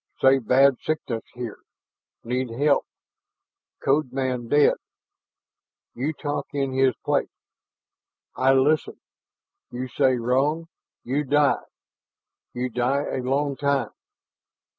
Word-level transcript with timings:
Say 0.19 0.39
bad 0.39 0.79
sickness 0.81 1.21
here 1.35 1.59
need 2.23 2.49
help. 2.49 2.87
Code 3.85 4.11
man 4.11 4.47
dead 4.47 4.73
you 5.93 6.11
talk 6.11 6.47
in 6.53 6.73
his 6.73 6.95
place. 7.05 7.29
I 8.35 8.53
listen. 8.53 8.99
You 9.69 9.87
say 9.89 10.15
wrong, 10.17 10.69
you 11.03 11.23
die 11.23 11.61
you 12.51 12.67
die 12.71 13.03
a 13.11 13.21
long 13.21 13.55
time. 13.57 13.91